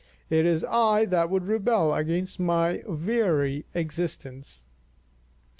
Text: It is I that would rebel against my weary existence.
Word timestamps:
It 0.31 0.47
is 0.47 0.63
I 0.67 1.05
that 1.05 1.29
would 1.29 1.45
rebel 1.45 1.93
against 1.93 2.39
my 2.39 2.81
weary 2.87 3.65
existence. 3.75 4.65